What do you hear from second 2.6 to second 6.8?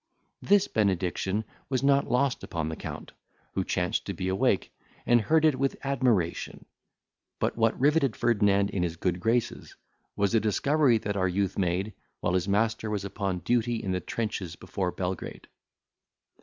the Count, who chanced to be awake, and heard it with admiration;